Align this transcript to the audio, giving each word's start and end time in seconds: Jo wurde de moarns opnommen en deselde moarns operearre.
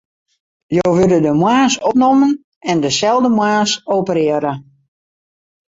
Jo 0.75 0.85
wurde 0.95 1.19
de 1.27 1.33
moarns 1.41 1.75
opnommen 1.89 2.31
en 2.71 2.77
deselde 2.83 3.29
moarns 3.37 3.73
operearre. 3.97 4.53